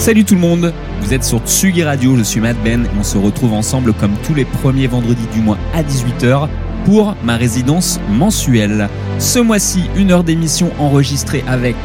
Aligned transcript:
Salut 0.00 0.24
tout 0.24 0.34
le 0.34 0.40
monde, 0.40 0.72
vous 1.02 1.12
êtes 1.12 1.24
sur 1.24 1.40
Tsugi 1.40 1.84
Radio, 1.84 2.16
je 2.16 2.22
suis 2.22 2.40
Matt 2.40 2.56
Ben 2.64 2.86
et 2.86 2.98
on 2.98 3.02
se 3.02 3.18
retrouve 3.18 3.52
ensemble 3.52 3.92
comme 3.92 4.14
tous 4.26 4.32
les 4.32 4.46
premiers 4.46 4.86
vendredis 4.86 5.26
du 5.34 5.40
mois 5.40 5.58
à 5.74 5.82
18h 5.82 6.48
pour 6.86 7.14
ma 7.22 7.36
résidence 7.36 8.00
mensuelle. 8.08 8.88
Ce 9.18 9.38
mois-ci, 9.38 9.82
une 9.96 10.10
heure 10.10 10.24
d'émission 10.24 10.70
enregistrée 10.78 11.44
avec, 11.46 11.76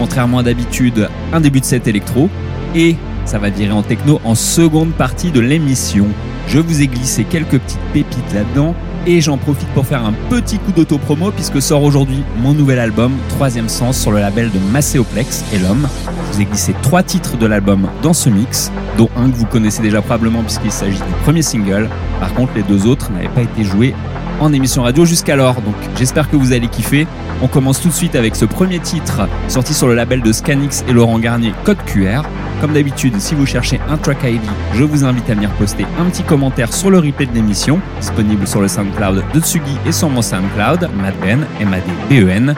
contrairement 0.00 0.38
à 0.38 0.42
d'habitude, 0.42 1.08
un 1.32 1.40
début 1.40 1.60
de 1.60 1.64
set 1.64 1.86
électro 1.86 2.28
et 2.74 2.96
ça 3.24 3.38
va 3.38 3.50
virer 3.50 3.70
en 3.70 3.84
techno 3.84 4.20
en 4.24 4.34
seconde 4.34 4.90
partie 4.90 5.30
de 5.30 5.38
l'émission. 5.38 6.08
Je 6.48 6.58
vous 6.58 6.82
ai 6.82 6.88
glissé 6.88 7.22
quelques 7.22 7.60
petites 7.60 7.78
pépites 7.92 8.34
là-dedans 8.34 8.74
et 9.06 9.20
j'en 9.20 9.38
profite 9.38 9.68
pour 9.70 9.86
faire 9.86 10.04
un 10.04 10.12
petit 10.28 10.58
coup 10.58 10.72
d'auto-promo 10.72 11.30
puisque 11.30 11.60
sort 11.60 11.82
aujourd'hui 11.82 12.22
mon 12.38 12.54
nouvel 12.54 12.78
album, 12.78 13.12
Troisième 13.28 13.68
Sens, 13.68 13.98
sur 13.98 14.10
le 14.10 14.20
label 14.20 14.50
de 14.50 14.58
Macéoplex 14.72 15.44
et 15.52 15.58
l'homme. 15.58 15.88
Vous 16.32 16.40
ai 16.40 16.44
glissé 16.44 16.74
trois 16.82 17.02
titres 17.02 17.36
de 17.36 17.46
l'album 17.46 17.88
dans 18.02 18.12
ce 18.12 18.28
mix, 18.28 18.70
dont 18.96 19.08
un 19.16 19.30
que 19.30 19.36
vous 19.36 19.46
connaissez 19.46 19.82
déjà 19.82 20.00
probablement 20.00 20.42
puisqu'il 20.42 20.72
s'agit 20.72 20.98
du 20.98 21.12
premier 21.22 21.42
single. 21.42 21.88
Par 22.20 22.34
contre, 22.34 22.52
les 22.54 22.62
deux 22.62 22.86
autres 22.86 23.10
n'avaient 23.12 23.28
pas 23.28 23.42
été 23.42 23.64
joués 23.64 23.94
en 24.40 24.52
émission 24.52 24.82
radio 24.82 25.04
jusqu'alors, 25.04 25.60
donc 25.60 25.74
j'espère 25.96 26.28
que 26.30 26.36
vous 26.36 26.52
allez 26.52 26.68
kiffer. 26.68 27.06
On 27.42 27.46
commence 27.46 27.80
tout 27.80 27.88
de 27.88 27.94
suite 27.94 28.16
avec 28.16 28.34
ce 28.34 28.44
premier 28.44 28.80
titre 28.80 29.28
sorti 29.48 29.74
sur 29.74 29.86
le 29.86 29.94
label 29.94 30.22
de 30.22 30.32
Scanix 30.32 30.84
et 30.88 30.92
Laurent 30.92 31.18
Garnier, 31.18 31.52
Code 31.64 31.82
QR. 31.84 32.22
Comme 32.60 32.72
d'habitude, 32.72 33.20
si 33.20 33.34
vous 33.34 33.46
cherchez 33.46 33.80
un 33.88 33.96
track 33.96 34.24
ID, 34.24 34.40
je 34.74 34.84
vous 34.84 35.04
invite 35.04 35.28
à 35.30 35.34
venir 35.34 35.50
poster 35.52 35.86
un 35.98 36.06
petit 36.06 36.22
commentaire 36.22 36.72
sur 36.72 36.90
le 36.90 36.98
replay 36.98 37.26
de 37.26 37.34
l'émission, 37.34 37.80
disponible 38.00 38.46
sur 38.46 38.60
le 38.60 38.68
SoundCloud 38.68 39.24
de 39.32 39.40
Tsugi 39.40 39.76
et 39.86 39.92
sur 39.92 40.10
mon 40.10 40.22
SoundCloud, 40.22 40.90
Madben, 40.94 41.46
M-A-D-B-E-N. 41.60 42.54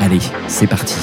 Allez, 0.00 0.20
c'est 0.48 0.66
parti. 0.66 0.96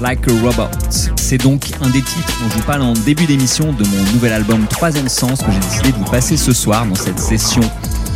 Like 0.00 0.28
a 0.28 0.32
Robot. 0.42 0.68
C'est 1.16 1.38
donc 1.38 1.70
un 1.80 1.88
des 1.88 2.02
titres 2.02 2.38
dont 2.42 2.50
je 2.50 2.56
vous 2.56 2.64
parle 2.64 2.82
en 2.82 2.92
début 2.92 3.24
d'émission 3.24 3.72
de 3.72 3.84
mon 3.84 4.12
nouvel 4.12 4.32
album 4.32 4.66
Troisième 4.66 5.08
Sens 5.08 5.40
que 5.40 5.50
j'ai 5.50 5.58
décidé 5.58 5.92
de 5.92 5.96
vous 5.96 6.10
passer 6.10 6.36
ce 6.36 6.52
soir 6.52 6.84
dans 6.84 6.94
cette 6.94 7.18
session 7.18 7.62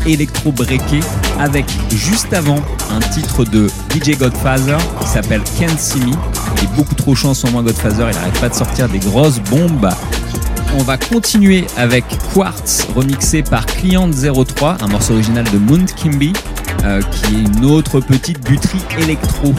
électro-breakée 0.07 1.01
avec 1.39 1.65
juste 1.91 2.33
avant 2.33 2.59
un 2.91 3.01
titre 3.01 3.45
de 3.45 3.67
DJ 3.95 4.19
Godfather 4.19 4.77
qui 5.01 5.09
s'appelle 5.09 5.43
Can't 5.59 5.79
See 5.79 6.01
Me. 6.01 6.13
Il 6.57 6.65
est 6.65 6.77
beaucoup 6.77 6.95
trop 6.95 7.15
chaud 7.15 7.29
en 7.31 7.47
moment 7.47 7.63
Godfather, 7.63 8.07
il 8.11 8.15
n'arrête 8.15 8.41
pas 8.41 8.49
de 8.49 8.55
sortir 8.55 8.89
des 8.89 8.99
grosses 8.99 9.41
bombes. 9.41 9.89
On 10.79 10.83
va 10.83 10.99
continuer 10.99 11.67
avec 11.77 12.05
Quartz 12.33 12.87
remixé 12.95 13.43
par 13.43 13.67
Client 13.67 14.09
03, 14.09 14.79
un 14.81 14.87
morceau 14.89 15.15
original 15.15 15.45
de 15.51 15.59
Moon 15.59 15.85
Kimby, 15.97 16.33
euh, 16.85 17.01
qui 17.11 17.35
est 17.35 17.41
une 17.41 17.65
autre 17.65 18.01
petite 18.01 18.41
buterie 18.45 18.83
électro. 18.99 19.55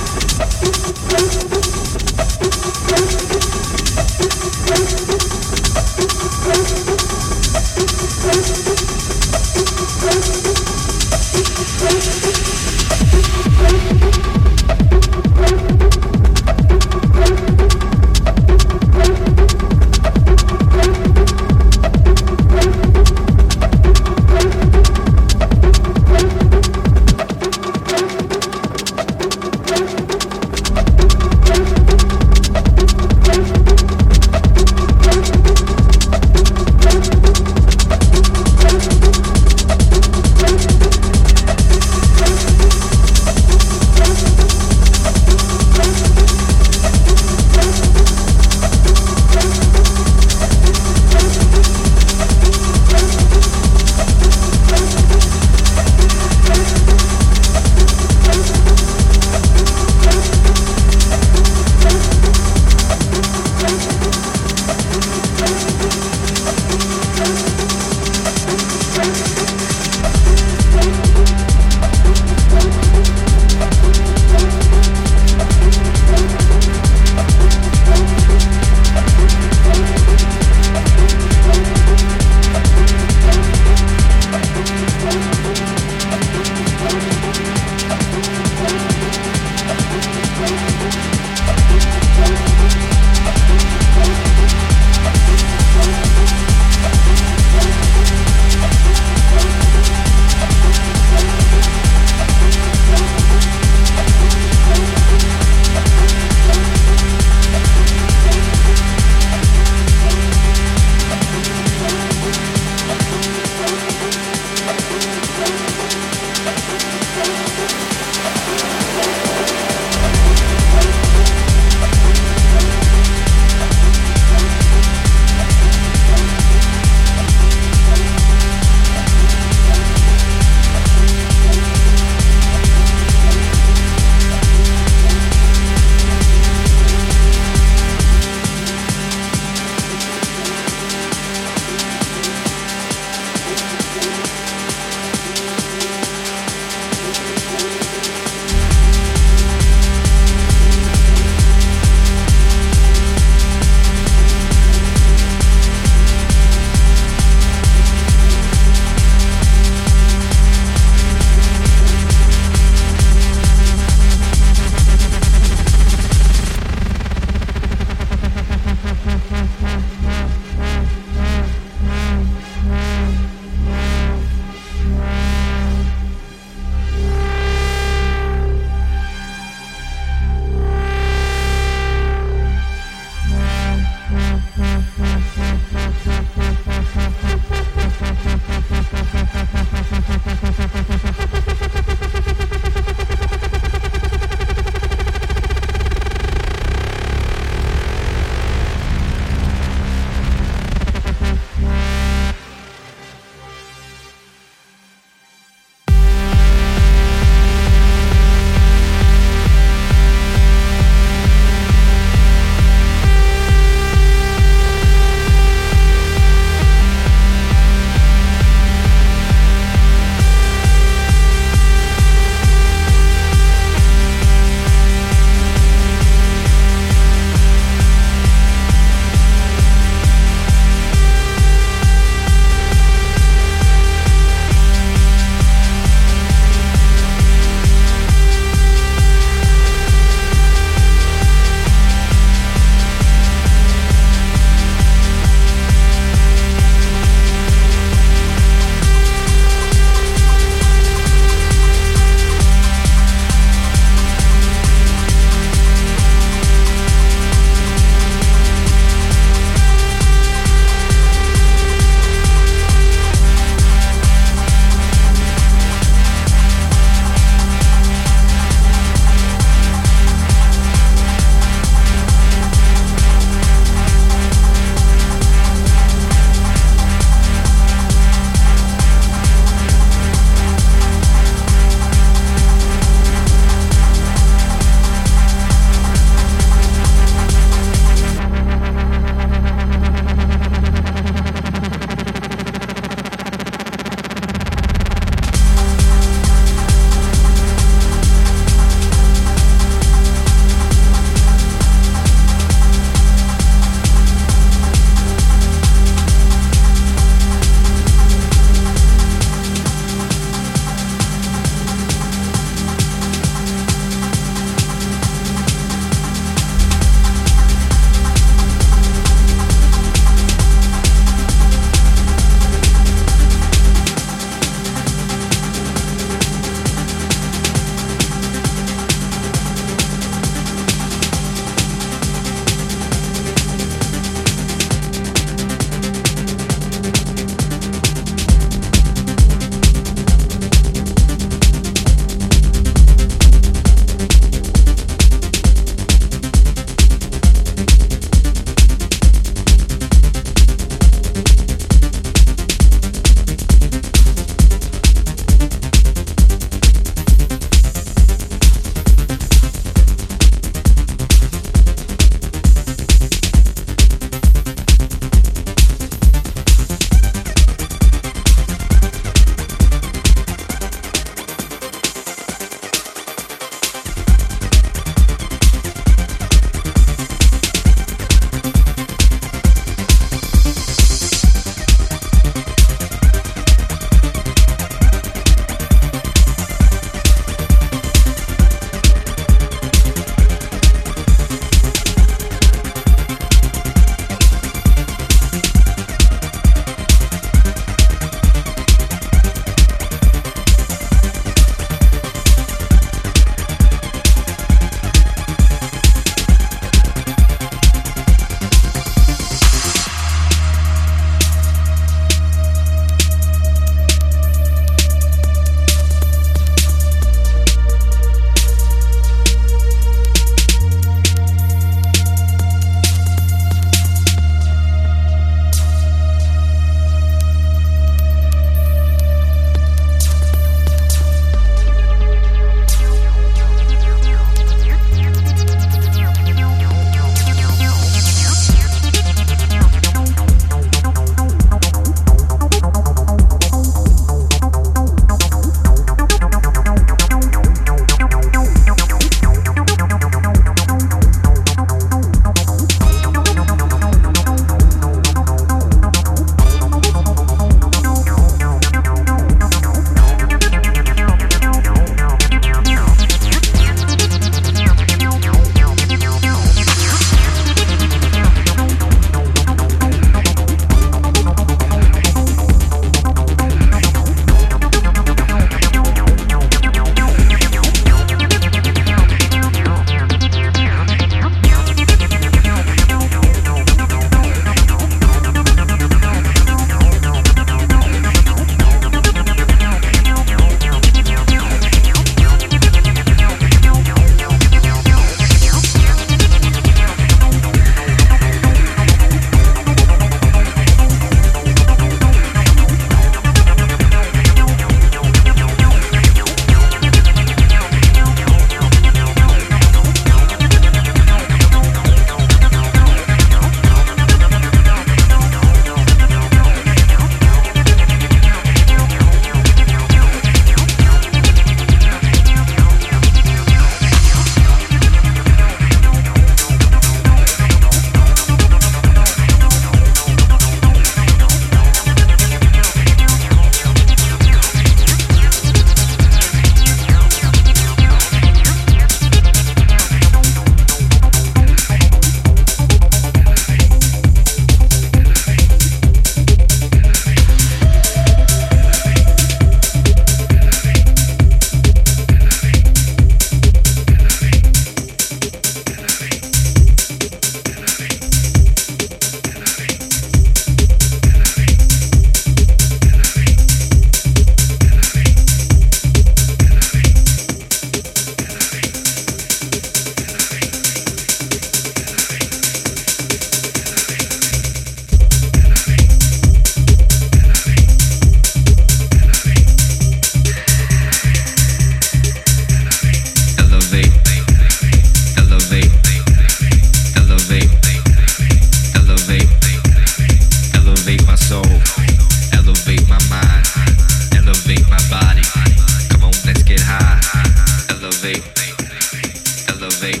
elevate, 599.84 600.00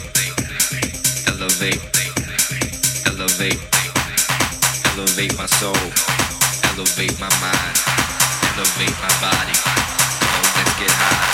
elevate, 1.28 1.80
elevate, 3.04 3.60
elevate 4.96 5.36
my 5.36 5.44
soul, 5.44 5.76
elevate 6.72 7.12
my 7.20 7.28
mind, 7.44 7.76
elevate 8.56 8.96
my 9.04 9.12
body. 9.20 9.52
Come 9.60 10.40
on, 10.40 10.48
let's 10.56 10.72
get 10.80 10.88
high. 10.88 11.28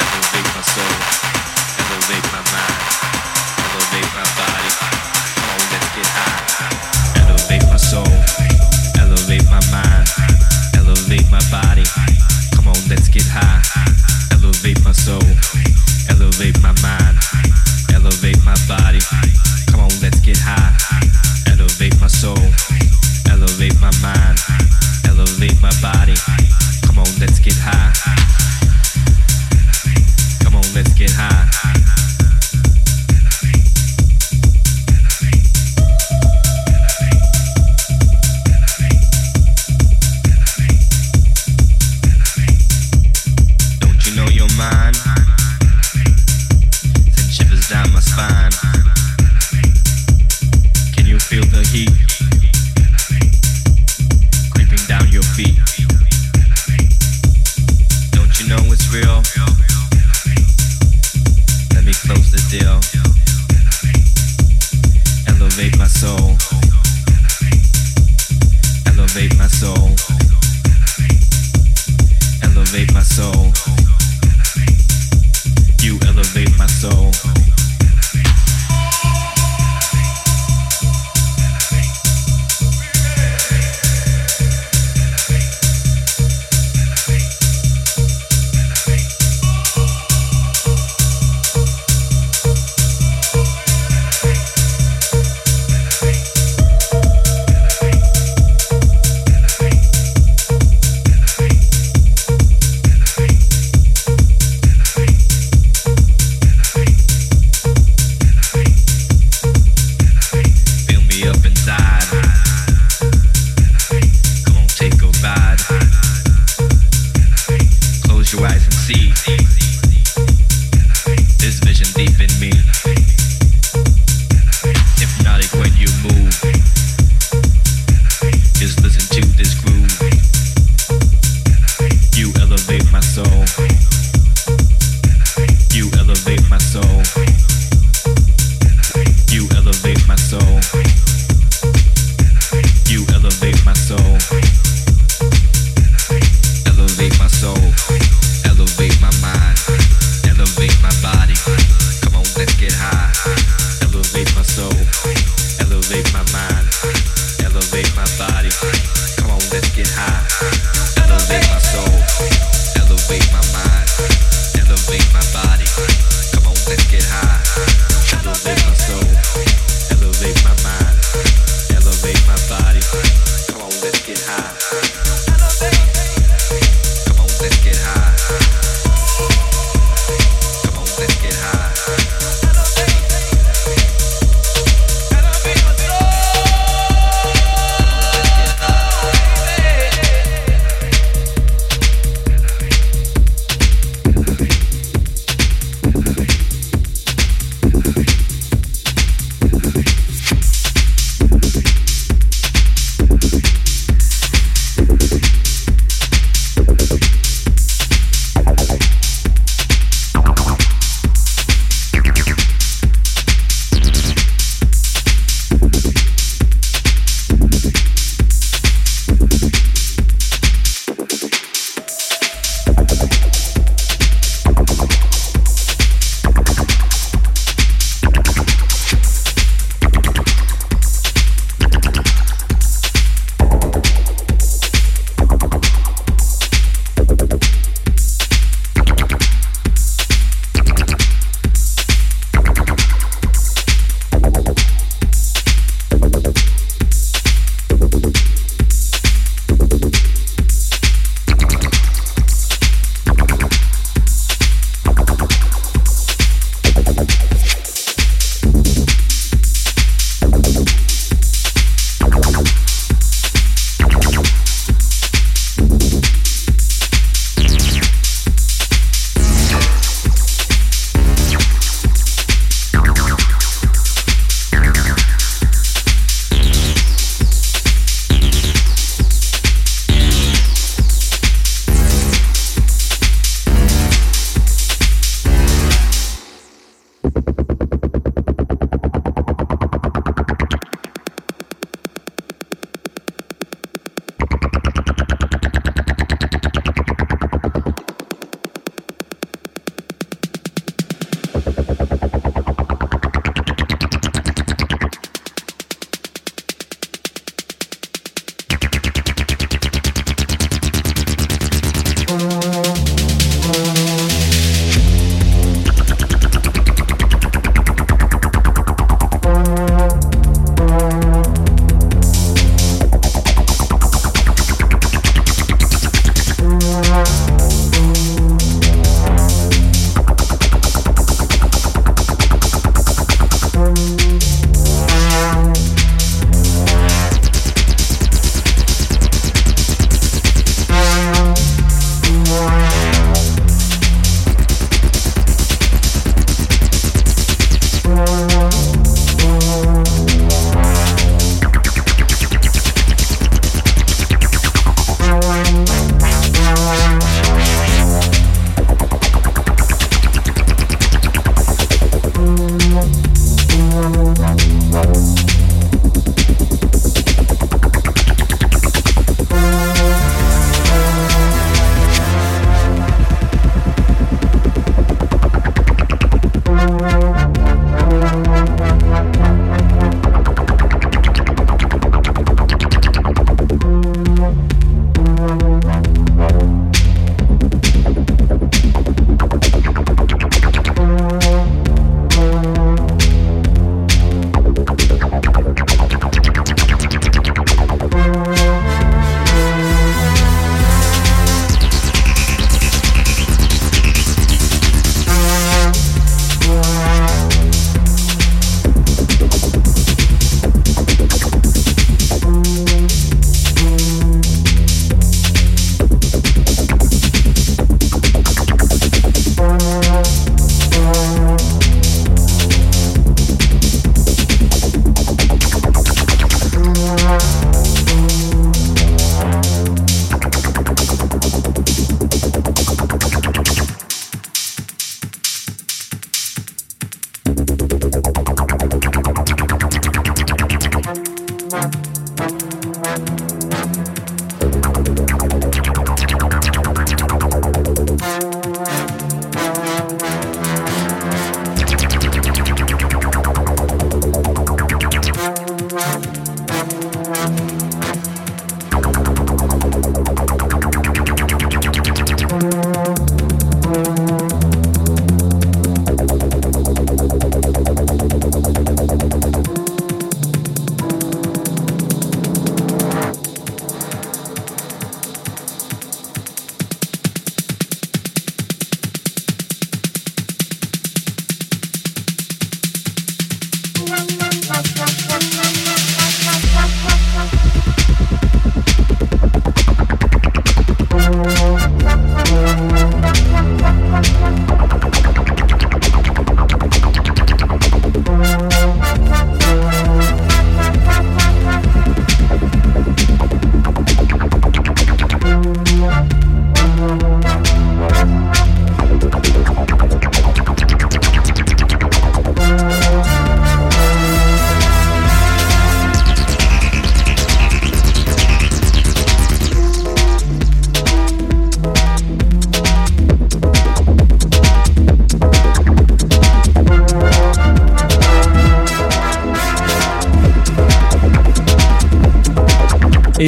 Elevate 0.00 0.48
my 0.56 0.64
soul, 0.64 0.96
elevate 1.84 2.24
my 2.32 2.40
mind, 2.56 2.80
elevate 3.68 4.10
my 4.16 4.24
body. 4.32 4.72
Come 5.36 5.52
on, 5.52 5.60
let's 5.68 5.88
get 5.92 6.08
high. 6.08 6.40
Elevate 7.20 7.68
my 7.68 7.76
soul, 7.76 8.08
elevate 8.96 9.44
my 9.52 9.60
mind, 9.68 10.08
elevate 10.72 11.28
my 11.30 11.42
body. 11.52 11.84
Come 12.56 12.68
on, 12.68 12.80
let's 12.88 13.08
get 13.08 13.28
high. 13.28 13.60
Elevate 14.32 14.82
my 14.84 14.92
soul 14.92 15.20
elevate 16.08 16.60
my 16.62 16.72
mind. 16.82 17.33
Come 19.70 19.80
on, 19.80 19.90
let's 20.02 20.20
get 20.20 20.36
high. 20.38 20.74
Elevate 21.50 21.98
my 22.00 22.08
soul. 22.08 22.36
Elevate 23.30 23.78
my 23.80 23.90
mind. 24.02 24.38
Elevate 25.06 25.60
my 25.60 25.70
body. 25.80 26.14
Come 26.86 26.98
on, 26.98 27.06
let's 27.20 27.38
get 27.38 27.54
high. 27.56 28.23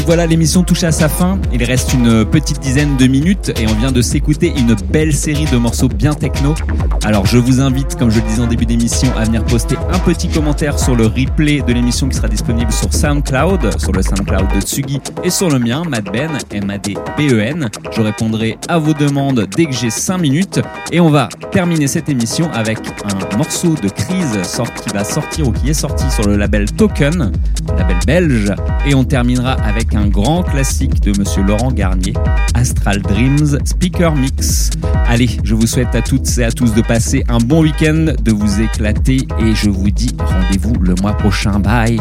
Voilà, 0.06 0.24
l'émission 0.24 0.62
touche 0.62 0.84
à 0.84 0.92
sa 0.92 1.08
fin. 1.08 1.36
Il 1.52 1.64
reste 1.64 1.92
une 1.92 2.24
petite 2.24 2.60
dizaine 2.60 2.96
de 2.96 3.08
minutes 3.08 3.52
et 3.60 3.66
on 3.66 3.74
vient 3.74 3.90
de 3.90 4.00
s'écouter 4.00 4.52
une 4.56 4.76
belle 4.92 5.12
série 5.12 5.46
de 5.46 5.56
morceaux 5.56 5.88
bien 5.88 6.14
techno. 6.14 6.54
Alors 7.04 7.26
je 7.26 7.38
vous 7.38 7.60
invite, 7.60 7.96
comme 7.96 8.10
je 8.10 8.20
le 8.20 8.26
disais 8.28 8.40
en 8.40 8.46
début 8.46 8.66
d'émission, 8.66 9.08
à 9.18 9.24
venir 9.24 9.44
poster 9.44 9.74
un 9.92 9.98
petit 9.98 10.28
commentaire 10.28 10.78
sur 10.78 10.94
le 10.94 11.06
replay 11.06 11.60
de 11.60 11.72
l'émission 11.72 12.08
qui 12.08 12.16
sera 12.16 12.28
disponible 12.28 12.70
sur 12.70 12.94
SoundCloud, 12.94 13.80
sur 13.80 13.90
le 13.90 14.00
SoundCloud 14.02 14.46
de 14.54 14.60
Tsugi 14.60 15.00
et 15.24 15.30
sur 15.30 15.50
le 15.50 15.58
mien, 15.58 15.82
Madben, 15.88 16.30
M-A-D-B-E-N. 16.52 17.68
Je 17.90 18.00
répondrai 18.00 18.58
à 18.68 18.78
vos 18.78 18.94
demandes 18.94 19.48
dès 19.56 19.66
que 19.66 19.72
j'ai 19.72 19.90
5 19.90 20.18
minutes 20.18 20.60
et 20.92 21.00
on 21.00 21.10
va 21.10 21.28
terminer 21.50 21.88
cette 21.88 22.08
émission 22.08 22.48
avec 22.52 22.78
un 23.04 23.36
morceau 23.36 23.74
de 23.74 23.88
crise 23.88 24.38
qui 24.84 24.94
va 24.94 25.02
sortir 25.02 25.48
ou 25.48 25.52
qui 25.52 25.70
est 25.70 25.74
sorti 25.74 26.08
sur 26.12 26.28
le 26.28 26.36
label 26.36 26.70
Token, 26.70 27.32
belge, 28.06 28.54
et 28.86 28.94
on 28.94 29.02
terminera 29.02 29.52
avec 29.52 29.94
un 29.94 30.06
grand 30.06 30.44
classique 30.44 31.00
de 31.00 31.18
monsieur 31.18 31.42
Laurent 31.42 31.72
Garnier, 31.72 32.14
Astral 32.54 33.02
Dreams 33.02 33.58
Speaker 33.64 34.14
Mix. 34.14 34.70
Allez, 35.08 35.28
je 35.42 35.54
vous 35.56 35.66
souhaite 35.66 35.94
à 35.94 36.02
toutes 36.02 36.38
et 36.38 36.44
à 36.44 36.52
tous 36.52 36.72
de 36.72 36.82
passer 36.82 37.24
un 37.28 37.38
bon 37.38 37.62
week-end, 37.62 38.14
de 38.22 38.32
vous 38.32 38.60
éclater 38.60 39.26
et 39.40 39.54
je 39.54 39.70
vous 39.70 39.90
dis 39.90 40.14
rendez-vous 40.18 40.74
le 40.80 40.94
mois 41.02 41.14
prochain. 41.14 41.58
Bye 41.58 42.00